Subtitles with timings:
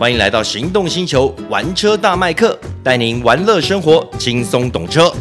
[0.00, 5.12] 欢迎来到行动星球玩车大麦克，带您玩乐生活，轻松懂车。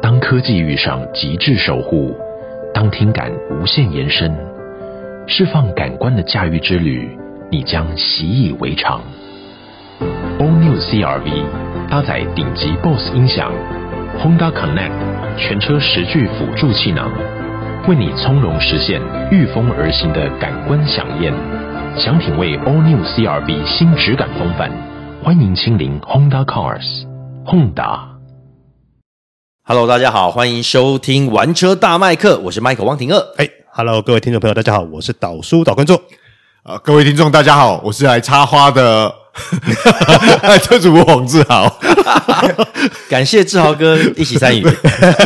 [0.00, 2.16] 当科技遇上极致守护，
[2.72, 4.34] 当听感无限延伸，
[5.28, 7.06] 释放感官的驾驭之旅，
[7.50, 9.02] 你将习以为常。
[10.38, 11.44] All New CR-V
[11.90, 13.52] 搭载顶级 BOSE 音响。
[14.18, 17.10] Honda Connect 全车十具辅助气囊，
[17.88, 21.32] 为你从容实现御风而行的感官饗宴。
[21.96, 24.70] 想品味 All New CR-V 新质感风范，
[25.24, 27.06] 欢迎亲临 Honda Cars。
[27.46, 28.00] Honda。
[29.64, 33.34] Hello，大家好，欢迎收听玩车大麦克，我是 Michael 汪廷乐。
[33.38, 35.96] 哎，Hello，各位听众朋友，大家好，我是导叔导观众。
[36.62, 39.21] 啊，各位听众大家好，我是来插花的。
[40.62, 41.80] 车主黄志豪，
[43.08, 44.64] 感谢志豪哥一起参与。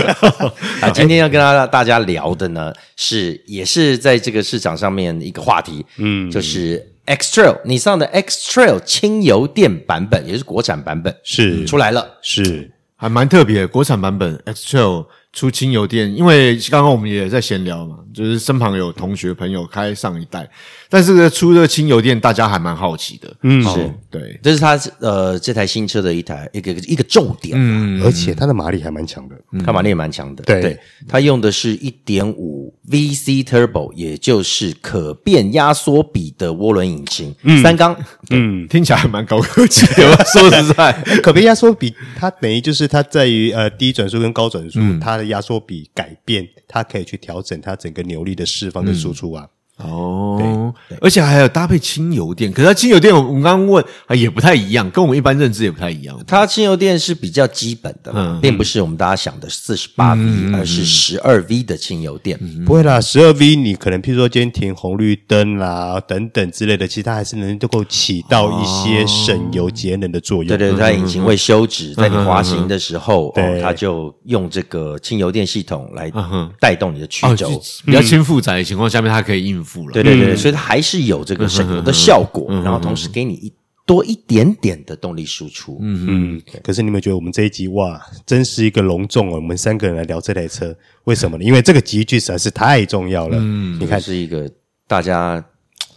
[0.80, 15.06] 啊，今天要跟大家大家聊的呢，是也是在这个市场上面一个话题，嗯，就是 X Trail，你上的 X Trail 轻油电版本，也是国产版本，是出来了，是还蛮特别的国产版本 X Trail。
[15.32, 20.48] 出轻油电，因为刚刚我们也在闲聊嘛，就是身旁有同学朋友开上一代，
[20.88, 23.32] 但是呢，出这个轻油电，大家还蛮好奇的。
[23.42, 27.54] 嗯，是对，这是它呃这台新车的一台一个一个重点。
[27.56, 30.42] 嗯，而且它的马力还蛮强的，它马力也蛮强的。
[30.44, 37.94] 对，对，它用的是一点五 VC Turbo，也就是可变压缩比的涡轮引擎，嗯、三缸。
[38.30, 40.16] 嗯，听起来还蛮高科技的。
[40.32, 40.92] 说实在，
[41.22, 45.26] 可变压缩比它等于就是它在于呃低转速跟高转速，嗯、它的。
[45.26, 49.44] 压缩比改变，它可以去调整它整个扭力的释放跟输出啊。
[49.76, 56.18] 哦，而且还有搭配轻油电，可是它轻油电我们刚刚问啊也不太一样，跟我们一般认知也不太一样。
[56.26, 60.22] 它轻油电是比较基本的，嗯，并不是我们大家想的四十八 V，
[60.54, 62.38] 而是十二 V 的轻油电。
[62.64, 70.48] 不会啦，十二 V 你可能譬如说今天停红绿灯啦等等之类的，其实它还是能够起到一些省油节能的作用。
[70.48, 76.10] 对对，它引擎会休止，在你滑行的时候，对，它就用这个轻油电系统来
[76.58, 79.65] 带动你的曲轴，比较轻负载的情况下面，它可以应付。
[79.92, 83.52] 对对对，所以它还是有这个省油的效果，然后同时给你一
[83.84, 85.78] 多一点点的动力输出。
[85.80, 86.42] 嗯嗯。
[86.62, 89.36] 可是你们觉得我们这一集哇，真是一个隆重哦！
[89.36, 91.44] 我们三个人来聊这台车，为什么呢？
[91.44, 93.36] 因为这个集聚实在是太重要了。
[93.40, 94.50] 嗯，你看是一个
[94.88, 95.44] 大家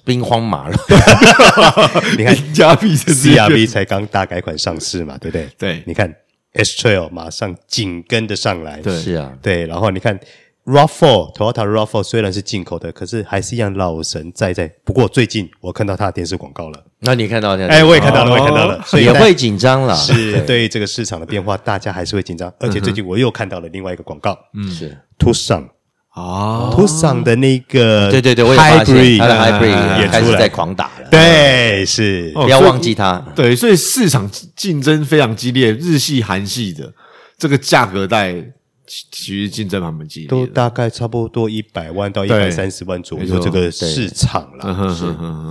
[0.04, 0.80] 兵荒马乱。
[2.18, 5.50] 你看加 B CR-V 才刚大改款上市嘛，对不对？
[5.58, 5.84] 对。
[5.88, 6.14] 你看
[6.54, 8.80] S Trail 马上紧跟着上来。
[8.82, 9.34] 对，是啊。
[9.42, 10.20] 对，然后你看。
[10.70, 14.72] RAV4 Toyota RAV4 虽然是进口的，可是还是一样老神在在。
[14.84, 17.58] 不过最近我看到他的电视广告了，那你看到？
[17.58, 19.96] 哎，我也看到了，我也看到了，所以也会紧张了。
[19.96, 22.54] 是对这个市场的变化，大家还是会紧张。
[22.60, 25.66] 而且最近我又看到了另外一个广告，嗯，是 Tucson
[26.10, 31.08] 啊，Tucson 的那个对对对，我也发现它的 Hybrid 也开始在狂打了。
[31.10, 33.26] 对，是不要忘记它。
[33.36, 36.94] 对，所以市场竞争非常激烈，日系、韩系的
[37.38, 38.36] 这个价格带。
[39.12, 44.96] 其实竞争蛮激烈，都大概差不多一百万到一百三十万左右这个市场了。
[44.96, 45.06] 是，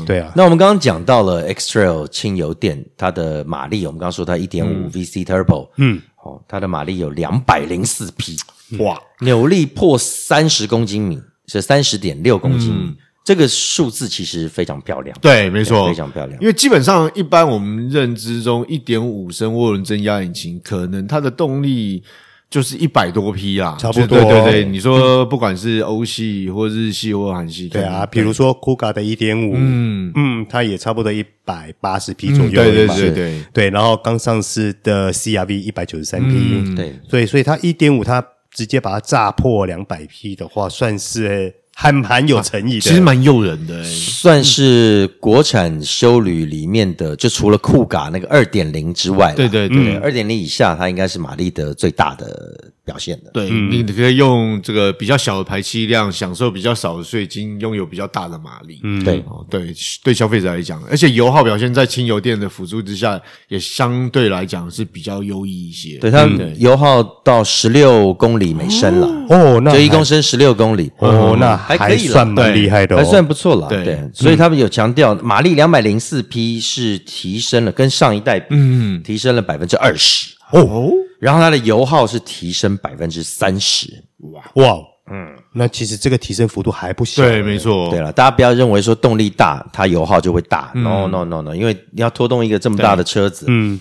[0.04, 0.32] 对啊。
[0.34, 8.36] 那我们刚刚讲到了 X Trail 轻油电，它的马力，我们刚刚说它一点五 VC Turbo，嗯，哦，它的马力有两百零四匹，
[8.80, 15.16] 哇，扭力破三十公斤米，是三十点六公斤米，这个数字其实非常漂亮。
[15.20, 16.40] 对，没错，非常漂亮。
[16.40, 22.02] 因为基本上一般我们认知中一点五升涡轮增压引擎，可能它的动力。
[22.50, 24.18] 就是一百多批啦，差不多。
[24.18, 33.70] 对对对，你说不管是欧系或日系或韩系，对啊，比如说 Kuga 的一点五，嗯嗯，它也差不多一百八十批左右，对对对对对。
[33.70, 41.54] 然后刚上市的 CR-V 一百九十三批，对，所以所以它一点五，它直接把它炸破两百批的话，算是。
[41.80, 53.30] 还蛮有诚意的，其实蛮诱人的，算是国产修旅里面的，就除了酷嘎那个二点零之外，对对对，二点零以下，它应该是马力的最大的表现的。
[53.32, 58.80] 对，你可以用这个比较小的排气量，享受比较少的税金，拥有比较大的马力。
[58.82, 59.72] 嗯，对，对，
[60.02, 65.96] 对消费者来讲，而且油耗表现在轻油电的辅助之下，也相对来讲是比较优异一些。
[65.98, 71.67] 对，它油耗到十六公里每升了，哦，那就一公升十六公里，哦，那。
[71.76, 73.68] 还可以算蛮厉害的，还算不错了。
[73.68, 80.34] 对，所以他们有强调马力两百零四匹是提升了，跟上一代比，嗯，提升了百分之二十。
[80.52, 80.90] 哦。
[81.20, 83.88] 然后它的油耗是提升百分之三十，
[84.32, 84.42] 哇。
[84.54, 84.78] 哇，
[85.10, 87.22] 嗯，那其实这个提升幅度还不小。
[87.22, 87.90] 对，没错。
[87.90, 90.70] 对了，大家不要认为说动力大，它油耗就会大。
[90.74, 93.78] No No No No，因为你要拖动一个这么大的车子，嗯，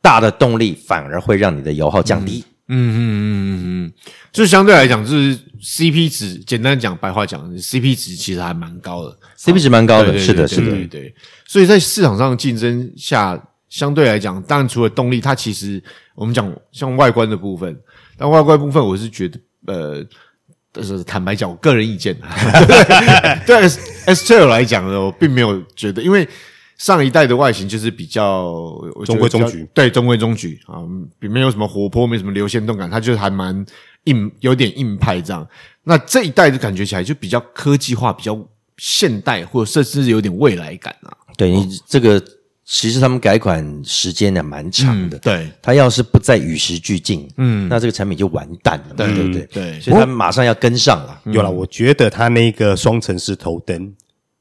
[0.00, 2.44] 大的动力反而会让你的油耗降低。
[2.46, 3.92] 嗯嗯嗯嗯嗯嗯，
[4.30, 11.14] 就相对来讲，就是 CP 值，简单讲，白话讲，CP 值其实还蛮高的，CP 值蛮高的，是的，是的，对对。
[11.46, 15.82] 所以在市场上竞争下，相对来讲，当然除了动力，它其实
[16.14, 17.74] 我们讲像外观的部分，
[18.16, 20.04] 但外观部分，我是觉得，呃，
[20.70, 22.14] 但是坦白讲，我个人意见，
[23.46, 26.28] 对 S Trail 来讲呢，我并没有觉得，因为。
[26.78, 28.72] 上一代的外形就是比较
[29.04, 30.78] 中规中矩，对，中规中矩啊，
[31.18, 33.66] 比没有什么活泼，没什么流线动感，它就是还蛮
[34.04, 35.46] 硬，有点硬派这样。
[35.82, 38.38] 那这一代就感觉起来就比较科技化，比较
[38.76, 41.10] 现代，或者甚至有点未来感啊。
[41.36, 42.22] 对你这个，
[42.64, 45.16] 其实他们改款时间也蛮长的。
[45.16, 48.94] 嗯、对，他要是不再与时俱进，嗯，那这个产品就完蛋了。
[48.96, 51.20] 对对对对，所以他们马上要跟上了。
[51.26, 53.92] 有了，我觉得它那个双层式头灯。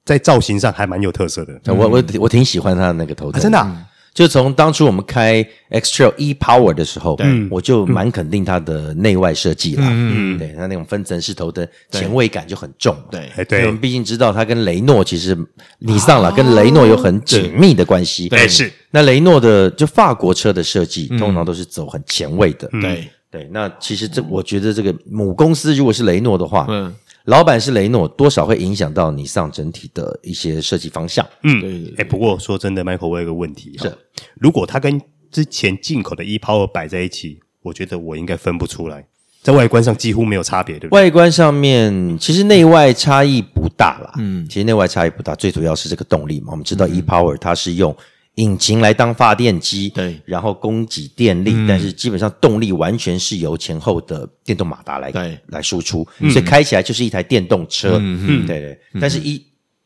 [0.07, 3.77] 在造型上还蛮有特色的，我我我挺喜欢它的那个头灯，真的。
[4.13, 7.15] 就从当初我们开 X Trail E Power 的时候，
[7.51, 9.83] 我就蛮肯定它的内外设计了。
[9.85, 12.97] 嗯，对，它那种分层式头灯，前卫感就很重。
[13.11, 15.37] 对，对，我们毕竟知道它跟雷诺其实
[15.77, 18.27] 你上了，跟雷诺有很紧密的关系。
[18.27, 18.71] 对，是。
[18.89, 22.67] 那雷诺的就法国车的设计，通常都是走很前卫的。
[22.81, 23.47] 对，对。
[23.51, 26.91] 那其实这我觉得这个母公司如果是雷诺的话，嗯。
[27.27, 31.27] 老板是雷诺，多少会影响到你上整体的一些设计方向。
[31.43, 31.93] 嗯，对对。
[31.97, 33.93] 哎，不过说真的，Michael，我有个问题是，
[34.39, 39.05] 如果它跟之前进口的 ePower 摆在一起，我觉得我应该分不出来，
[39.41, 41.01] 在外观上几乎没有差别，对不对？
[41.03, 44.13] 外观上面其实内外差异不大啦。
[44.17, 46.51] 嗯，其实内外差异不大，最主要是这个动力嘛。
[46.51, 47.93] 我们知道 ePower 它是用。
[48.37, 55.39] 引擎来当发电机，对，然后供给电力，嗯、但是基本上动力完全是由前后的电动马达来对。
[55.47, 58.79] 来输出，嗯、所以开起来就是一台电动车，嗯对对。
[58.93, 59.43] 嗯、但是一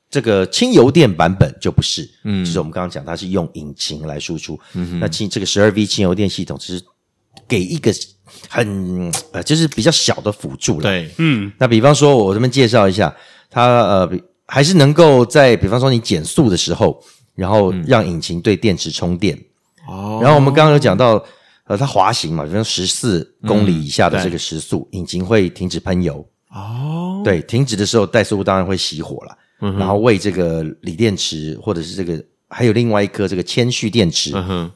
[0.10, 6.84] 这个轻油电版本就不是，嗯，就是我们刚刚讲它是用引擎来输出，嗯哼，那轻这个十二 V 轻油电系统只是
[7.48, 7.90] 给一个
[8.50, 11.50] 很呃就是比较小的辅助了，对，嗯。
[11.58, 13.16] 那比方说我这边介绍一下，
[13.50, 14.12] 它呃
[14.46, 17.02] 还是能够在比方说你减速的时候。
[17.42, 19.36] 然后让引擎对电池充电。
[19.88, 20.20] 哦。
[20.22, 21.22] 然后我们刚刚有讲到，
[21.66, 26.24] 呃，它滑行嘛，比如十四公里以下的这个时速，引擎会停止喷油。
[26.52, 27.22] 哦。
[27.26, 29.38] 对，停止的时候怠速当然会熄火了。
[29.62, 29.76] 嗯。
[29.80, 34.72] 然后为这个锂电池或者是这个还有另外一颗这个铅蓄电池，嗯，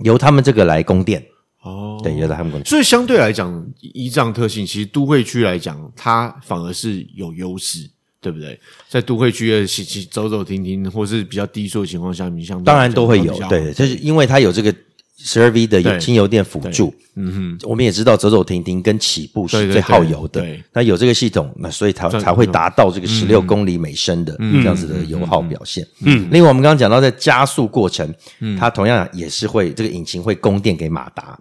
[0.00, 1.24] 由他们这个来供电。
[1.62, 1.98] 哦。
[2.04, 2.66] 对，由他们供电。
[2.66, 7.88] 所以相对来讲，依这样特性，其实都会区来讲，它反而是有优势。
[8.26, 8.58] 对不对？
[8.88, 9.64] 在都会区的
[10.10, 14.74] 走走停停，或是比较低速的情况下，你像当然都会有，对，就是因为它有这个
[15.16, 16.92] 十二 V 的轻油电辅助。
[17.14, 20.40] 嗯哼，我们也知道走走停停跟起步是最耗油的。
[20.40, 25.86] 对，那有这个系统，那所以它才会达到这个十六公里每升的这样子的油耗表现。
[26.00, 28.12] 嗯，另外我们刚刚讲到在加速过程，
[28.58, 31.38] 它同样也是会这个引擎会供电给马达。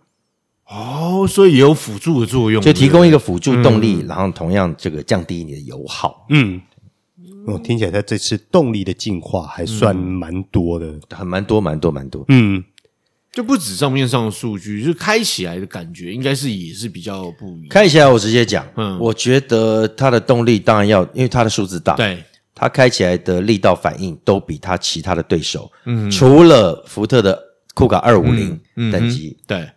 [0.68, 6.26] 哦，所以也有辅助的作用，就提供一个辅助动力，然后同样这个降低你的油耗。
[6.30, 6.62] 嗯。
[7.48, 12.26] 我听起来，它这次动力的进化还算蛮多的，还蛮多，蛮多，蛮多。
[12.30, 12.64] 嗯，
[13.32, 17.68] 就不止账面上的数据，就是开起来的感觉，应该是也是比较不一样。
[17.70, 27.40] 开起来，我直接讲，嗯，我觉得它的动力当然要，因为它的数字大，对，它开起来的力道反应都比它其他的对手，嗯，除了福特的
[27.74, 28.60] 酷卡二五零
[28.92, 29.70] 等级，对，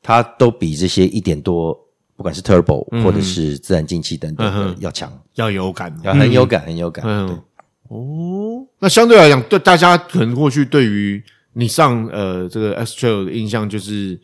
[0.00, 1.78] 它都比这些一点多。
[2.22, 7.04] 不管是 Turbo 或者是自然进气等等的要强，要有感，要很有感，很有感。
[7.04, 7.34] 对，
[7.88, 11.20] 哦，那相对来讲，对大家可能过去对于
[11.54, 14.16] 你上呃这个 X Trail 的印象就是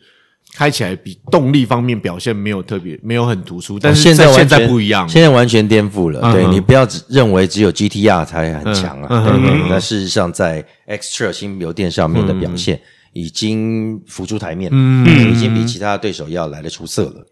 [0.55, 3.77] 开起来比动力方面表现没有特别，没有很突出。
[3.77, 6.31] 但是现在现在不一样，现在完全颠覆了。
[6.31, 9.37] 对，你不要只认为只有 GTR 才很强啊。
[9.67, 12.79] 那事实上，在 X Trail 新油电上面的表现
[13.11, 17.25] 已经浮出台面，嗯，已经比其他对手要来的出色了。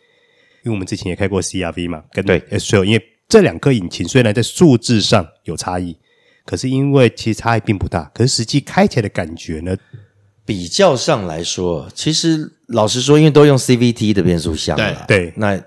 [0.67, 5.95] 因为我们之前也开过 CRV 嘛，跟对 S Trail，因为这两颗引擎虽然在数字上有差异，
[6.45, 9.77] 可是因为其实差异并不大，可是实际开起来的感觉呢，
[10.45, 15.57] 比较上来说，其实老实说，因为都用 CVT 的变速箱了，对，那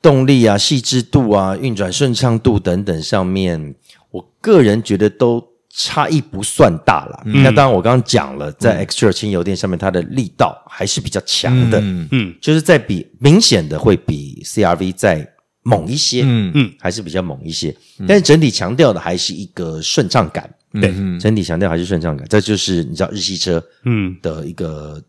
[0.00, 3.74] 动力啊、细致度啊、运转顺畅度等等上面，
[4.12, 5.51] 我个人觉得都。
[5.74, 12.34] 差异不算大了，嗯、那当然我刚刚讲了，在 X Trail 轻油电上面，它的力道还是比较强的，嗯，嗯。
[12.40, 15.26] 就是在比明显的会比 CRV 再
[15.62, 16.52] 猛一些，嗯。
[16.54, 25.02] 嗯，还是比较猛一些，嗯、但是整体强调的还是一个顺畅感，对，嗯、整体强调还是顺畅感，这就是你知道日系车，嗯的一个。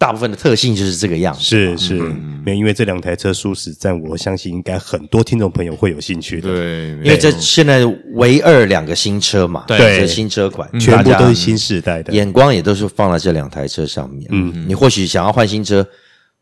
[0.00, 1.94] 大部分的特性就是这个样子，是是，
[2.42, 6.48] 没有，因为这两台车舒适战，我相信应该很多听众朋友会有兴趣的。
[6.48, 14.26] 对，因为这现在唯二两个新车嘛，对，新车款，全部都是新时代的，眼光也都是放在这两台车上面。
[14.30, 15.86] 嗯，你或许想要换新车，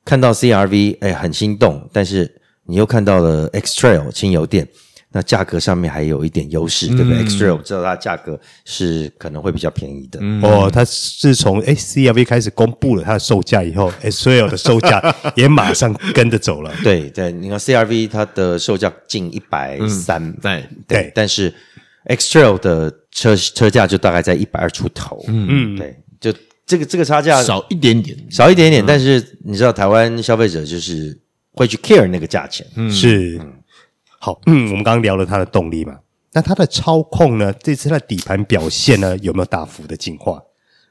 [0.05, 2.33] 看到 CRV，哎，很心动，但是
[2.65, 4.69] 你又看到了 X Trail 轻油电。
[5.11, 10.19] 那价格上面还有一点优势，对不对？X-Trail 我知道它价格是可能会比较便宜的。
[10.21, 15.03] 嗯、哦，它是从哎 CRV 开始公布了它的售价以后，X-Trail 的售价
[15.35, 16.71] 也马上跟着走了。
[16.85, 20.69] 对对，你看 CRV 它的售价近一百三，对。
[20.87, 21.55] 对，但是
[22.05, 25.25] X-Trail 的车车价就大概在一百二出头。
[25.29, 25.75] 嗯。
[25.75, 31.19] 嗯，对，就这个这个差价少一点点，少一点点，嗯、但是你知道台湾消费者就是
[31.53, 33.39] 会去 care 那个价钱，嗯、是。
[33.41, 33.55] 嗯
[34.19, 35.95] 好，嗯，我们刚刚聊了它的动力嘛，
[36.33, 37.53] 那它的操控呢？
[37.63, 40.41] 这次它的底盘表现呢，有没有大幅的进化？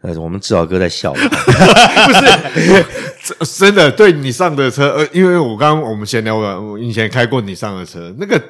[0.01, 1.19] 呃，我们志豪哥在笑， 不
[2.13, 8.41] 是， 真的，对你上的车，呃，因为我刚刚我们闲聊了，我以前开过你上的车，那个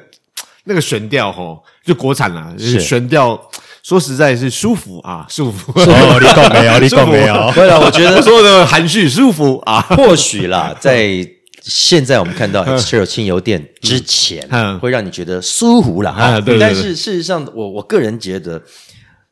[0.64, 3.40] 那个悬吊哦，就国产啦，是悬吊，
[3.82, 5.72] 说实在是舒服啊，舒服。
[5.74, 6.78] 哦，你懂没有？
[6.78, 7.50] 你懂没有？
[7.56, 11.26] 对了，我觉得说的含蓄，舒服啊，或许啦，在。
[11.68, 14.48] 现在我们看到 X-Trail 轻油电之前，
[14.80, 16.42] 会让你觉得舒服了哈。
[16.58, 18.62] 但是事实上，我我个人觉得，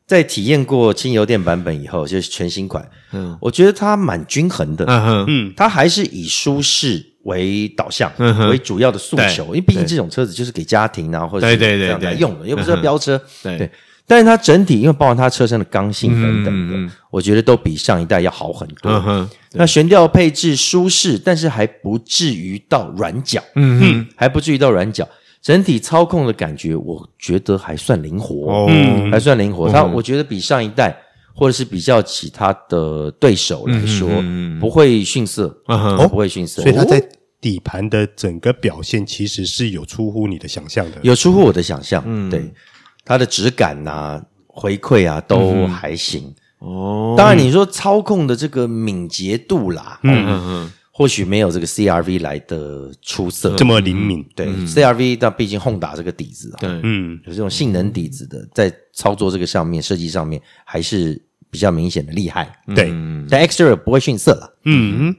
[0.05, 4.85] 在体验过轻油电版本以后，就是全新款，嗯，我觉得它蛮均衡的。
[5.27, 8.11] 嗯，它还是以舒适为导向，
[8.49, 9.45] 为主要的诉求。
[9.47, 13.19] 因为毕竟这种车子就是给家庭啊，或者是这样来用的，又不是要飙车。
[13.41, 13.69] 对。
[14.07, 19.27] 但是它整体，因为包含它车身的刚性等等的，我觉得都比上一代要好很多。
[19.51, 25.07] 那悬吊配置舒适，但是还不至于到软脚，嗯哼，还不至于到软脚。
[25.41, 29.69] 整体操控的感觉，我觉得还算灵活，嗯，还算灵活。
[29.69, 30.97] 它我觉得比上一代，
[31.35, 34.09] 或者是比较其他的对手来说，
[34.59, 35.49] 不会逊色，
[36.09, 36.61] 不会逊色。
[36.61, 37.01] 所以它在
[37.41, 42.49] 底盘的整个表现，其实是有出乎你的想象的，有出乎我的想象，嗯，对。
[43.07, 47.15] 它的质感呐、啊、回馈啊都还行哦。
[47.17, 54.25] 当然，你说操控的这个敏捷度啦，嗯嗯嗯，或许没有这个 CRV 来的出色，这么灵敏。
[54.35, 62.51] 对，CRV 但毕竟 Honda 这个底子啊，对，嗯，有这种性能底子的，在操作这个上面、设计上面还是比较明显的厉害。
[62.75, 62.89] 对，
[63.29, 64.57] 但 X-Trail 不会逊色了。
[64.65, 65.15] 嗯。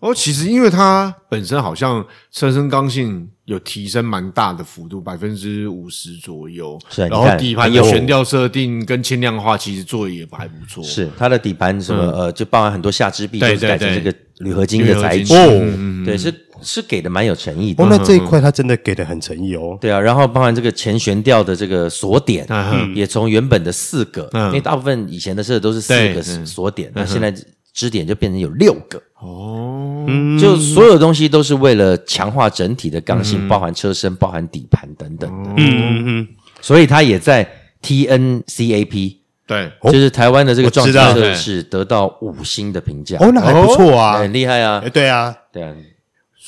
[0.00, 6.78] 哦，其实因为它本身好像车身刚性有提升蛮大的幅度，百分之五十左右。
[6.88, 10.84] 是，然后底盘的悬吊设定跟轻量化，其实做的也还不错。
[10.84, 15.34] 是，它的底盘什么呃，就包含很多下支臂都是改成这个铝合金的材质。
[15.34, 17.82] 哦，对，是是给的蛮有诚意的。
[17.82, 19.76] 哦，那这一块它真的给的很诚意哦。
[19.80, 22.46] 对啊，然后包含这个前悬吊的这个锁点，
[22.94, 27.34] 也从原本的四个，因为大部分以前的车都是四个锁点，那现在
[27.78, 29.00] 支点就变成有六个。
[29.20, 30.04] 哦，
[30.40, 35.50] 就所有东西都是为了强化整体的刚性，包含车身、包含底盘等等的。
[35.56, 36.28] 嗯嗯，
[36.60, 37.48] 所以它也在
[37.80, 39.16] TNCAP，
[39.46, 43.16] 对，就是台湾的这个撞击测试得到五星的评价。
[43.20, 44.82] 哦，那还不错啊，很厉害啊。
[44.92, 45.72] 对啊，对啊。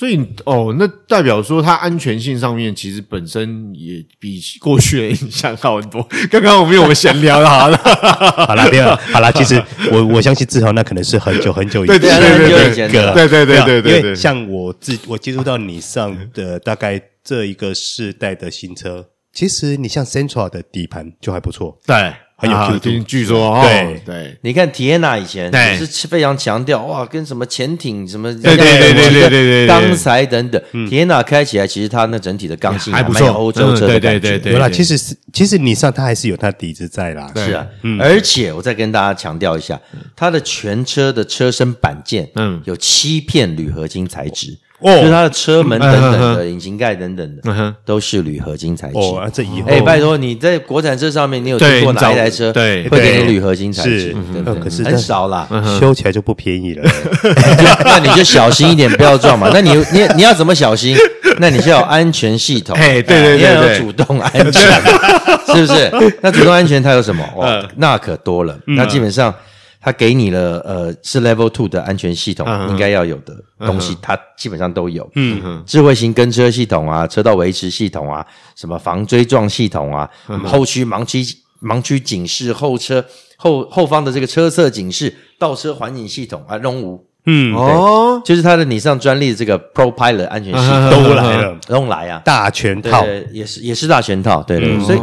[0.01, 6.03] 所以哦，那代表说它安全性上面其实本身也比过去的印象好很多。
[6.31, 7.77] 刚刚我们有个闲聊了，好了，
[8.49, 9.31] 好了，别了，好了。
[9.33, 22.15] 其实我我相信志豪那可能是很久很久以前，对对对对对对对对，因为像我自我接触到你上的大概这一个世代的新车，其实你像 Central 的底盘就还不错，对。
[22.41, 24.03] 很有 Q 度，据说对。
[24.07, 34.41] 对，你看 Teana 以前也是非常强调哇，跟什么潜艇什么对对对对对对钢材等等，Teana 开起来其实它那整体的刚性还不错，欧洲车的感觉。
[34.51, 37.67] 有啦，其实是其实你上它还是有它底子在啦，是啊，
[37.99, 39.79] 而且我再跟大家强调一下，
[40.17, 44.57] 它的全车的车身板件，嗯，有七片铝合金材质。
[44.81, 48.99] 哦，就是它的车门等等的引擎盖等等的，都是铝合金材质。
[48.99, 54.17] 哦，这以后哎，拜托你在国产车上面，你有听过哪一台车对会给你铝合金材质？
[54.63, 55.47] 可是很少啦，
[55.79, 56.91] 修起来就不便宜了。
[57.85, 59.51] 那你就小心一点，不要撞嘛。
[59.55, 60.97] 那你你你要怎么小心？
[61.39, 62.77] 那你就要安全系统。
[62.77, 64.53] 哎，对对对，你要有主动安全，
[65.55, 65.91] 是不是？
[66.21, 67.25] 那主动安全它有什么？
[67.37, 68.59] 哦，那可多了。
[68.67, 69.35] 那基本上。
[69.83, 75.11] 它给你了，呃，是 Level Two 的安全系统应该要有的东西，它基本上都有。
[75.15, 80.09] 嗯哼，智慧型跟车系统啊，车道维持系统啊，什么防追撞系统啊，
[80.45, 81.25] 后驱盲区
[81.63, 83.03] 盲区警示，后车
[83.37, 87.07] 后后方的这个车侧警示，倒车环影系统啊，龙无。
[87.27, 94.99] 嗯，哦，就是它的你上专利的这个 Pro Pilot 安全系统 都来了， 都来啊，大全套，也是也是大全套，对对，所以。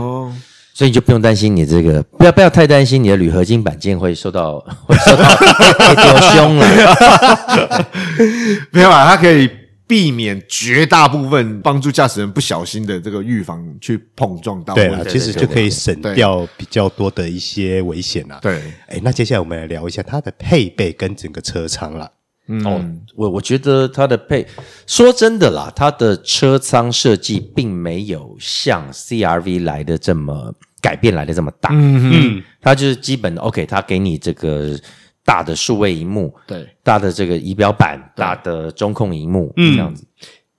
[0.78, 7.88] 所以你就不用担心你这个，不要不要太担心你的铝合金板件会受到 会受到 会丢凶了。
[8.70, 9.50] 没有啊，它可以
[9.88, 14.76] 避免绝大部分帮助驾驶人不小心的这个预防去碰撞到。
[14.76, 18.38] 对啊，其实就可以省掉比较多的一些危险啊。
[18.40, 22.12] 对，哎，那接下来我们来聊一下它的配备跟整个车舱了。
[22.50, 22.80] 嗯、哦，
[23.16, 24.46] 我我觉得它的配，
[24.86, 31.70] 说真的啦，它的车舱设计并没有像 CRV 来的这么改变来的这么大。
[31.74, 34.80] 嗯嗯，它就是基本的 OK，它给你这个
[35.24, 40.06] 大的数位荧幕，对，大的这个仪表板，大的中控荧幕，嗯，这样子。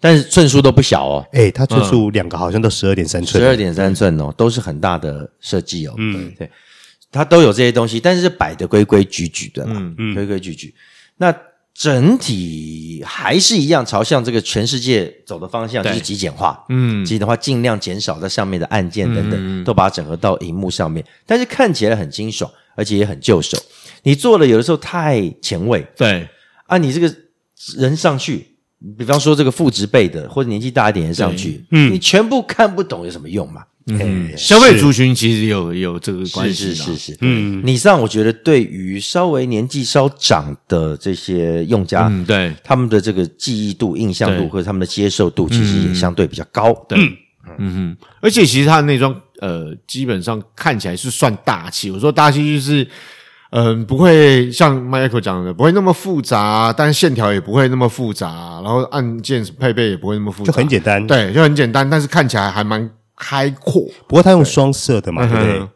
[0.01, 5.95] 但是寸数都不小哦，哎，它寸数两个好像都十二点三寸，十二点三寸哦，都是很大的设计哦。
[5.99, 6.49] 嗯，对，
[7.11, 9.95] 它都有这些东西，但是摆的规规矩矩的，嗯。
[9.99, 10.75] 嗯，规规矩矩。
[11.17, 11.35] 那
[11.79, 16.65] 整体还是一样朝向这个全世界走的方向，就是极简化。
[16.71, 21.05] 嗯，极简化，尽量减少在上面的按键等等，都把它整合到荧幕上面。
[21.25, 23.57] 但是看起来很清爽，而且也很就手。
[24.03, 25.87] 你做的有的时候太前卫。
[25.97, 26.29] 对
[26.67, 27.15] 啊，你这个
[27.77, 28.45] 人上去，
[28.99, 33.63] 比方说这个副职辈的或者年纪大一点的上去，嗯，你全部看不懂有什么用嘛？
[33.89, 42.53] 嗯，消费族群其实有有这个关系，是是是，嗯，你上我觉得对于稍微年纪稍长的这些用家，嗯，对。
[42.63, 46.99] 他们的这个记忆度、印象度和他们的接受度，其实也相对比较高，对，
[47.59, 51.91] 嗯哼，而且其实它的内装，呃，基本上看起来是算大气。
[51.91, 52.87] 我说大气就是，
[53.53, 62.91] 嗯，不会像 Michael 讲的，不会那么复杂，但是线条也不会那么复杂，然后按键配备也不会那么复杂，就很简单，对，就很简单，但是看起来还蛮。
[63.19, 65.69] 开阔，不过它用双色的嘛，对不对？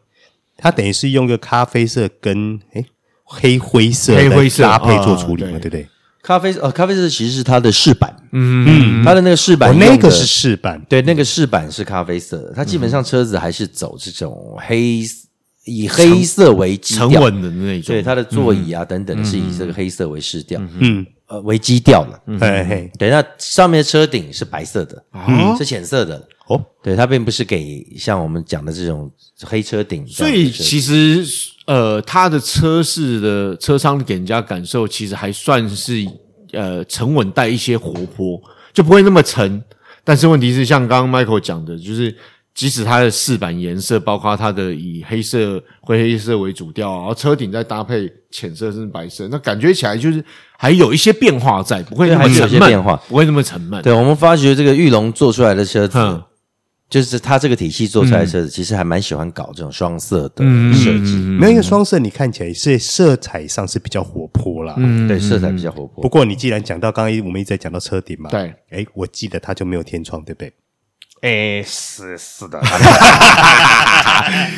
[0.57, 2.85] 它等于是用个咖啡色跟诶
[3.23, 5.87] 黑灰色黑灰色搭配做处理嘛，对不对？
[6.21, 12.53] 咖啡呃，咖啡色其实是它的饰板，嗯嗯，它的那个饰板，那个是饰板，对，那个饰板是咖啡色的。
[12.55, 15.01] 它基本上车子还是走这种黑，
[15.65, 17.87] 以黑色为基调，沉稳的那种。
[17.87, 22.17] 对，它的座椅啊等等是以这个黑色为饰调，嗯呃为基调了。
[22.39, 25.03] 嘿嘿，对，那上面的车顶是白色的，
[25.57, 26.25] 是浅色的。
[26.53, 31.25] 哦，对，它并不是给像我们讲的这种黑车顶，所以其实
[31.65, 36.05] 呃，它的车室的车舱给人家感受其实还算是
[36.51, 38.41] 呃沉稳带一些活泼，
[38.73, 39.63] 就不会那么沉。
[40.03, 42.13] 但是问题是，像刚刚 Michael 讲的，就是
[42.53, 50.23] 即使它的饰板颜色，包括它的以黑色、灰黑色为主调，然后车顶再搭配浅色甚至白色，那感觉起来就是
[50.57, 53.81] 还有一些变化在，不会那么沉闷，变化不会那么沉闷。
[53.81, 55.97] 对，我们发觉这个玉龙做出来的车子。
[55.97, 56.21] 嗯
[56.93, 61.15] 就是它这个体系做出来的车子，其实还蛮喜欢搞这种双色的设计。
[61.15, 64.75] 没有一个双色，你看起来是色彩上是比较活泼啦。
[64.77, 66.03] 嗯，对，色彩比较活泼。
[66.03, 70.53] 不过你既然讲到刚刚我们一直在讲到车顶嘛，对，哎，我记得它就没有天窗，对不对？
[71.21, 72.59] 哎，是是的。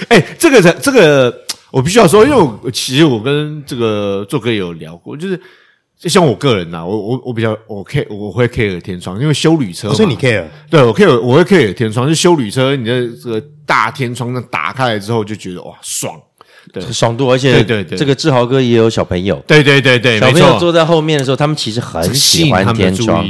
[0.10, 1.34] 哎，这个这个
[1.72, 5.42] 我必须要说，因为我其实我跟这个做哥有聊过，就是。
[5.98, 10.44] 就像我个人呐，我我我比较我 care 我会 care 天窗，因为修旅车，所以你 care？
[10.70, 16.20] 对，我 care 我会 care 天窗，就修旅车，你的这个大天窗那打开来之后，就觉得哇爽，
[16.74, 23.26] 对，爽度，而且对对对，这个志豪哥也有小朋友，对对对对，小朋友坐在后面的时候，他们其实很喜欢天窗。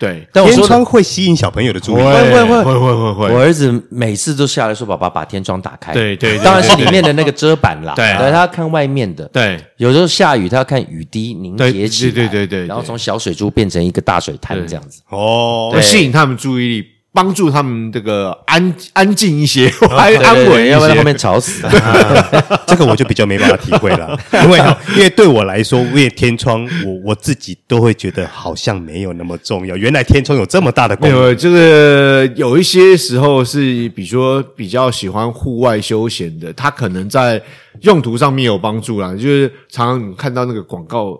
[0.00, 3.34] 对，但我天窗会吸引小朋友的注意，会会会会会会会。
[3.34, 7.92] 我儿子每次都下来说：“爸爸，把天窗打开。”对对，当然是里面的那个遮板啦。
[7.94, 9.28] 对，他要看外面的。
[9.28, 12.12] 对，有时候下雨，他要看雨滴凝结起来。
[12.12, 15.02] 对对对对，然后从小水珠变成一个大水潭这样子。
[15.10, 16.86] 哦，吸引他们注意力。
[17.12, 21.66] 帮助他们这个安安静一些， 安安稳一些，要不然后面吵死。
[22.66, 24.58] 这个我就比较没办法体会了， 因为
[24.96, 29.76] 因为对我来说，因为天窗，我我自己都会觉得好像没有那么重要。
[29.76, 31.18] 原来天窗有这么大的功能。
[31.18, 37.42] 有这个有一些时候是，比如说比较喜欢户外休闲的，他可能在
[37.80, 39.12] 用途上面有帮助啦。
[39.14, 41.18] 就是常常你看到那个广告。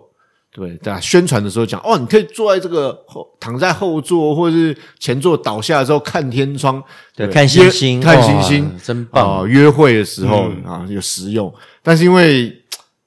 [0.53, 6.83] 对，在宣传的时候讲哦，你可以坐在这个后，躺在后座或者是前座倒下的时候看天窗，
[7.15, 9.47] 对，看星星，看星星，真棒。
[9.47, 12.53] 约会的时候啊，有实用，但是因为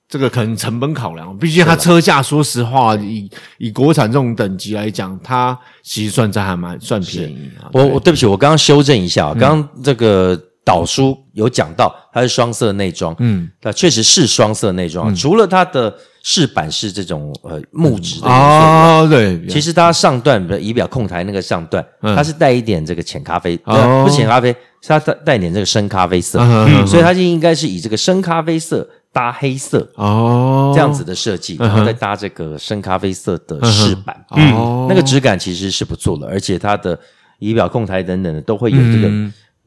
[0.08, 7.50] 这个可能成本考量，毕竟它车价，说实话，以以国产这种等级来讲，它其实算在还蛮算便宜。
[7.72, 10.40] 我我对不起，我刚刚修正一下，刚刚这个。
[10.64, 15.14] 导书有讲到它是双色内装，嗯，那确实是双色内装。
[15.14, 24.50] 除了它的饰板是这种呃木质的哦，对，其实它上段的仪表控台那个上段，它是带一点这个浅咖啡，不是浅咖啡，
[24.80, 26.38] 是它带带点这个深咖啡色，
[26.86, 36.98] 所以它就应该是以这个深咖啡色搭黑色哦，这样子的设计，然后再搭这个深咖啡色的饰板，嗯，那个质感其实是不错的，而且它的
[37.38, 39.12] 仪表控台等等的都会有这个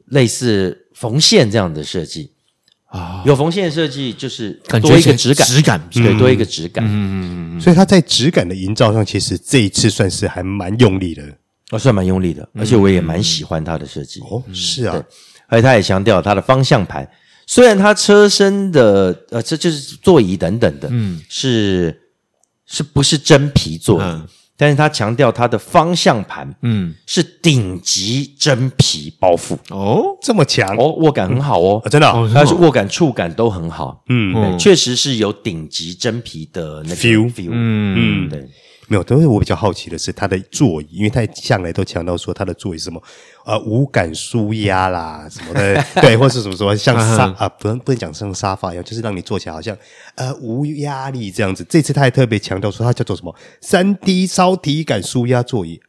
[0.06, 0.76] 类似。
[0.98, 2.32] 缝线这样的设计。
[2.86, 5.88] 啊，有缝线设计就是多一个质感，质感。
[5.90, 6.82] 对，多一个质感。
[6.86, 11.22] 嗯嗯嗯，所以它在质感的营造上，其实这一次算是还蛮用力的，
[11.70, 14.20] 哦，算蛮用力的，而且我也蛮喜欢它的设计。
[14.20, 15.04] 哦，是啊，
[15.48, 17.06] 而且他也强调它的方向盘，
[17.46, 21.94] 虽然它车身的呃，这就是座椅等等的，嗯，是
[22.66, 24.04] 是不是真皮座椅？
[24.04, 24.26] 嗯
[24.58, 30.76] 但是他强调他的方向盘，嗯，是顶级真皮包覆哦，这么强？
[30.76, 38.26] 哦，握感很好哦，啊、真的、哦，它是握感触感都很好，嗯，确实是有顶级真皮的那个 feel feel，嗯。
[38.26, 38.44] 嗯，对。
[38.88, 43.00] 没有，但是我比较好奇的是它的座椅，因为他向来都强调说它的座椅是什么
[43.44, 49.76] 呃无感舒压啦 什么的，对，或是什么什么像沙啊、呃，不能不能讲像沙发一样，就是让你坐起来好像
[50.14, 51.64] 呃无压力这样子。
[51.68, 55.80] 这次他还特别强调说它叫做什么三 D 超体感舒压座椅。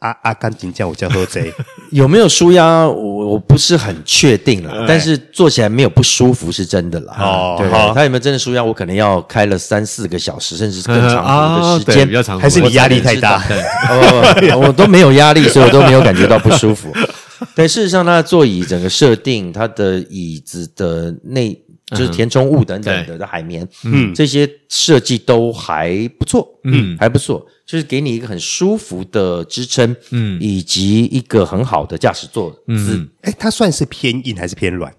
[0.00, 1.52] 阿阿甘紧叫我叫喝贼，
[1.90, 2.86] 有没有舒压？
[2.86, 7.16] 我我不是很确定了，但是坐起来没有不舒服是真的啦。
[7.18, 8.62] 哦，对，他有没有真的舒压？
[8.62, 13.42] 我可能要开了三四个小时，甚至更长的时间，比较长，还是你压力太大？
[13.88, 16.92] 哦， 我都没有压力，所以我都没有感觉到不舒服。
[17.54, 27.46] 但事实上，它的座椅整个设定，它的椅子的内就是填充物等等的的海绵，嗯，这些设计都还不错，嗯，还不错。
[27.64, 33.08] 就是给你一个很舒服的支撑，嗯，以及一个很好的驾驶座姿。
[33.22, 34.92] 哎、嗯，它算是偏硬还是偏软？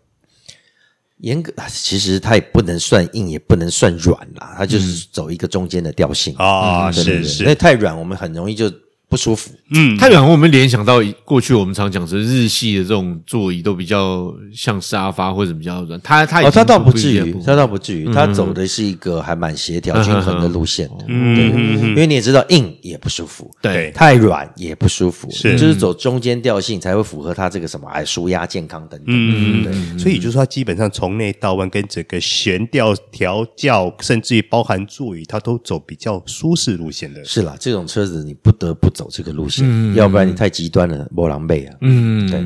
[1.19, 6.91] 严格其实它也不能算硬，也不能算软啦，它就是走一个中间的调性啊。
[6.91, 8.71] 是是，因为太软，我们很容易就。
[9.09, 41.77] 不舒服，嗯，太软，我们联想到过去我们常讲是日系的这种座椅都比较像沙发或者比较软，它它哦，它倒不至于，它倒不至于，它走的是一个还蛮协调均衡的路线的，嗯，因为你也知道硬也不舒服，对，太软也不舒服，是，就是走中间调性才会符合它这个什么，哎舒压健康等等，嗯，对，所以就是说它基本上从内到外跟整个悬吊调教，甚至于包含座椅，它都走比较舒适路线的，是啦，这种车子你不得不走这个路线，嗯、要不然你太极端了，波狼狈啊。
[41.81, 42.39] 嗯，对。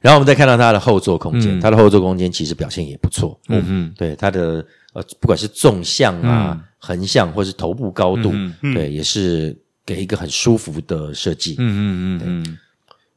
[0.00, 3.40] 然后我们再看到它的后座空间，嗯、它的后座空间其实表现也不错。
[3.48, 11.54] 嗯嗯，对它的呃，不管是纵向啊、横、嗯、向，或是头部高度，嗯嗯、对，也是给一个很舒服的设计。
[11.58, 12.58] 嗯嗯嗯嗯。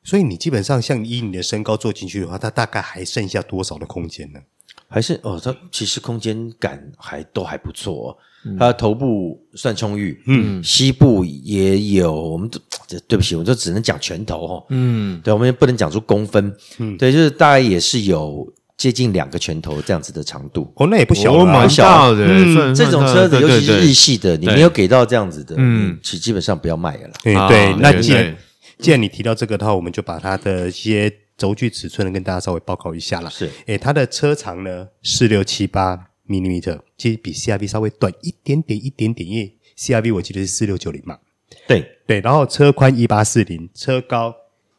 [0.04, 4.40] 所以你基本上像以你的身高坐进去的话，它大概还剩下多少的空间呢？
[4.88, 8.18] 还是哦，它其实空间感还都还不错哦。
[8.60, 12.48] 它的头部算充裕，嗯，膝部也有，我们
[12.86, 28.38] 这对不起，我就只能讲拳头哦，嗯，对，我们也不能讲出公分，嗯，对，就是大概也是有接近两个拳头这样子的长度，哦，那也不小，蛮大的，嗯，这种车子尤其是日系的，你没有给到这样子的，嗯，其基本上不要卖了，对对，那既然
[28.78, 36.12] 既然你提到这个的话，我们就把它的一些轴距尺寸呢跟大家稍微报告一下啦，是，诶，它的车长呢四六七八。
[36.28, 41.20] 米米特其实比 CRV 稍微短一点点，一点点，因为 CRV 我记得是四六九零嘛。
[41.68, 44.36] 对对，然后车宽一八四零，车高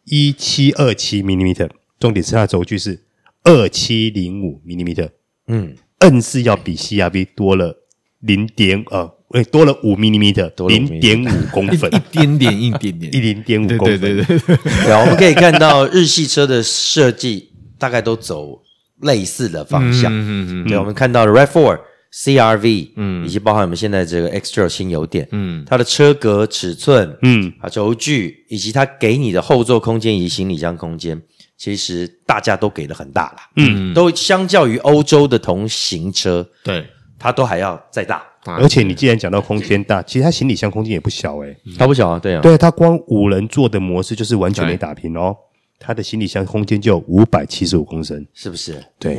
[0.06, 3.04] 一七二七米米特，重点是它的轴距是
[3.44, 5.08] 二七零五米米特。
[5.46, 7.86] 嗯，硬是要比 CRV 多了
[8.18, 8.84] 零点
[9.30, 14.00] 呃，诶多了五米米特，零点五公分， 一点点，一点点，一零点五公分。
[14.00, 14.56] 对对对对，
[14.88, 18.62] 然后我们可以看到日系车的设计大概都走。
[19.02, 21.78] 类似的方向，嗯嗯嗯，对，我们看到的 RAV4、
[22.14, 31.20] CRV，嗯，以及包含我们现在这个 X-Trail 轻油电，嗯，它的车格尺寸，嗯，啊，轴距，以及它给你的后座空间以及行李箱空间，
[31.58, 36.86] 其实大家都给的很大了，嗯，都相较于欧洲的同型车，对，
[37.18, 38.22] 它都还要再大，
[38.54, 45.36] 而且你既然讲到空间大，其实它行李箱空间也不小诶，它不小啊，对啊，对，它光五人座的模式就是完全没打平哦。
[45.78, 48.82] 它的行李箱空间就有五百七十五公升，是不是？
[48.98, 49.18] 对，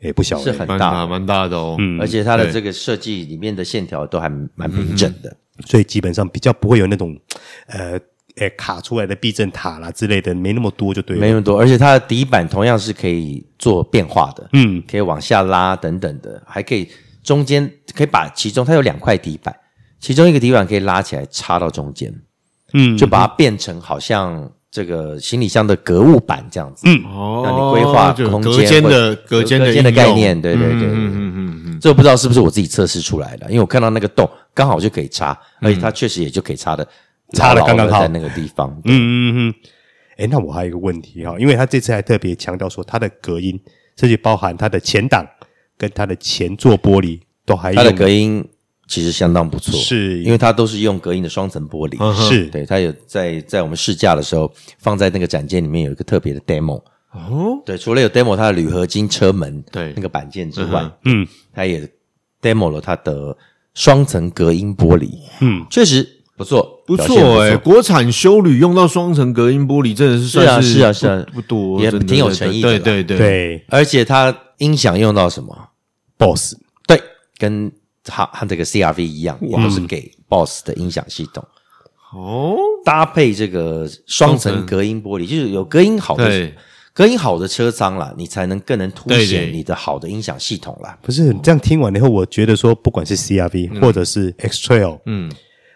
[0.00, 1.76] 也不小，是很大，蛮大的哦。
[1.78, 5.34] 嗯，而且它的这个设计里面的线条都还蛮平整的，
[5.66, 7.18] 所以基本上比较不会有那种
[7.68, 7.98] 呃，
[8.36, 11.58] 诶卡出来的避震塔啦之类的，没那么多就对了，没那么多。
[11.58, 16.86] 而且它的底板同样是可以做变化的，嗯，可以往下拉等等的，还可以
[17.28, 19.54] 中间可以把其中它有两块底板，
[20.00, 22.12] 其中一个底板可以拉起来插到中间，
[22.72, 24.50] 嗯，就把它变成好像。
[24.70, 27.02] 这个行李箱的隔物板这样子，嗯，
[27.42, 36.86] 让你规划空间隔间的隔间的，的概念，对对对，嗯嗯嗯嗯，这不知道是不是我自己测试出来的，因为我看到那个洞刚好就可以插，而且它确实也就可以插的
[37.32, 38.02] 插的刚刚好。
[38.02, 39.54] 在那个地方，嗯嗯嗯，
[40.18, 43.58] 诶，那我还有一个问题哈，因为他这次还特别强调说它的隔音，
[43.96, 45.26] 甚至包含它的前挡
[45.78, 48.44] 跟它的前座玻璃都还它的隔音。
[48.90, 50.22] 其实相当不错，是。
[50.22, 52.46] 因为它都是用隔音的双层玻璃，是。
[52.46, 59.92] 对，它有在在我们试驾的时候放在那个展间里面有一个特别的 demo 哦，对，除了有 demo 它的铝合金车门对。
[59.94, 61.86] 那个板件之外，嗯，它也
[62.40, 63.36] demo 了它的
[63.74, 65.10] 双层隔音玻璃，
[65.40, 71.26] 嗯，确实不错，不错哎，国产修旅用到双层隔音玻璃真的是是啊是啊是啊。
[71.34, 73.18] 不多，也挺有诚意的，对对对。
[73.18, 75.70] 对，而且它音响用到什么
[76.16, 77.02] BOSS 对
[77.38, 77.72] 跟。
[78.10, 81.46] 它和这个 CRV 一样，也都是给 BOSS 的音响系统。
[82.14, 86.50] 哦，搭配这个双层隔音玻璃，就是有隔音好的。
[86.94, 90.98] 隔音好的车舱啦，你才能更能凸显你的好的音响系统啦。
[91.02, 95.30] 不是这样听完以后，我觉得说，不管是 CRV、嗯、或者是 X Trail，嗯，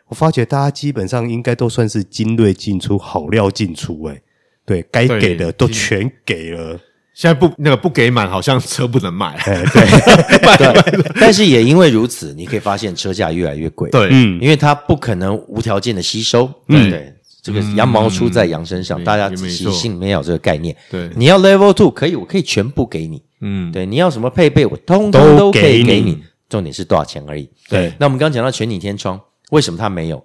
[0.06, 4.14] 我发觉大家基本上应该都算是精锐进出，好料进出、欸。
[4.14, 4.22] 哎，
[4.64, 6.80] 对该给的都全给了。
[7.14, 9.36] 现在不那个不给满，好像车不能卖。
[9.36, 9.86] 欸、对，
[10.56, 13.90] 对，但是也因为如此，你可以发现车价越来越贵。
[13.90, 16.50] 对，嗯，因为它不可能无条件的吸收。
[16.68, 17.14] 嗯，对。
[17.42, 20.76] 这个羊毛出在羊身上，嗯、大家仔细心里面有这个概念。
[20.88, 23.20] 对，你要 Level Two 可以，我可以全部给你。
[23.40, 26.22] 嗯，对，你要什么配备，我通通都可以给你。
[26.48, 27.50] 重点是多少钱而已。
[27.68, 29.20] 对，那我们刚刚讲到全景天窗，
[29.50, 30.24] 为什么它没有？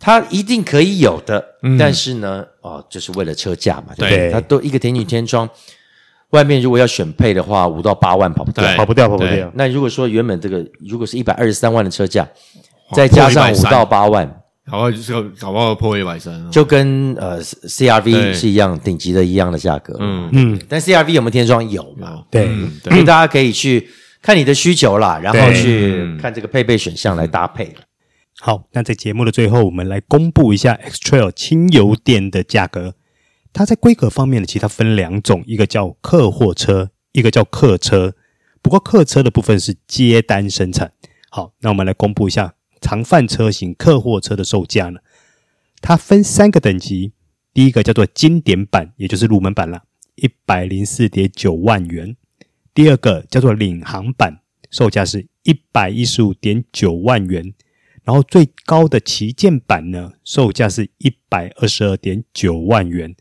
[0.00, 4.18] 它一定可以有的，嗯、但是呢，哦，就是为了车价嘛，对不对？
[4.18, 5.48] 对它都一个全景天窗，
[6.30, 9.50] 外面如果要选配的话，五到八万跑不掉，跑不掉，跑不掉。
[9.54, 12.28] 那如果说原本这个如果是一百二十三万的车价，
[12.92, 14.36] 再加上五到八万。
[14.70, 19.96] 搞不好就是搞不好破一百三，就跟呃 CRV 是一样顶级的一样的价格。
[19.98, 21.68] 嗯嗯，但 CRV 有没有天窗？
[21.68, 22.22] 有嘛？
[22.30, 22.48] 对，
[22.84, 23.88] 所以大家可以去
[24.22, 27.74] 看你的需求啦，然后去看这个配备选项来搭配。
[28.38, 32.94] 好，那在节目的最后，我们来公布一下 X Trail 轻油电的价格。
[33.52, 38.14] 它在规格方面呢，其实它分两种，一个叫客货车，一个叫客车。
[38.62, 40.92] 不过客车的部分是接单生产。
[41.30, 42.54] 好，那我们来公布一下。
[42.80, 45.00] 常范车型客货车的售价呢？
[45.82, 47.12] 它分三个等级，
[47.52, 49.82] 第一个叫做经典版，也就是入门版了，
[50.14, 52.14] 一百零四点九万元；
[52.72, 57.52] 第二个叫做领航版，售价是一百一十五点九万元；
[58.02, 63.14] 然后最高的旗舰版呢，售价是一百二十二点九万元。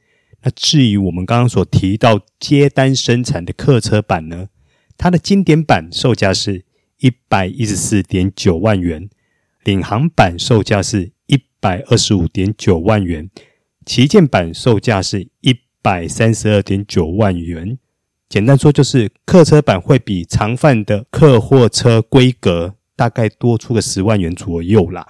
[0.44, 4.48] 那至于我们刚刚所提到接单生产的客车版呢，
[4.98, 6.64] 它的经典版售价是
[7.00, 9.10] 一百一十四点九万元。
[9.66, 13.30] 领航版售价是一百二十五点九万元，
[13.86, 17.78] 旗舰版售价是一百三十二点九万元。
[18.30, 25.06] 简单说，就是客车版会比常范的客货车规格大概多出个十万元左右啦。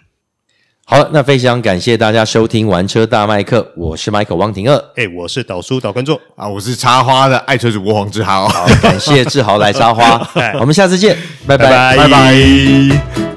[0.92, 6.20] 好，那非常感谢大家收听玩车大麦克，我是 Michael 汪廷二，哎，我是导叔导观众。
[6.36, 10.28] 啊，我是插花的爱车主播黄志豪，好，感谢志豪来插花，
[10.60, 13.29] 我们下次见，拜拜，拜拜。